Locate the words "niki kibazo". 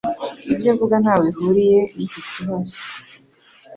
1.95-2.77